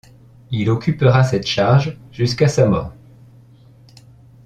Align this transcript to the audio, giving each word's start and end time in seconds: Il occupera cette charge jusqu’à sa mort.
Il 0.49 0.71
occupera 0.71 1.23
cette 1.23 1.45
charge 1.45 1.95
jusqu’à 2.11 2.47
sa 2.47 2.65
mort. 2.65 2.91